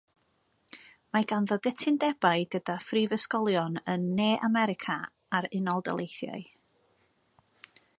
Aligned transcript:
Mae 1.17 1.27
ganddo 1.31 1.57
gytundebau 1.67 2.47
gyda 2.57 2.77
phrifysgolion 2.87 3.79
yn 3.95 4.09
Ne 4.21 4.31
America 4.51 4.97
a'r 5.41 5.51
Unol 5.61 5.89
Daleithiau. 5.91 6.47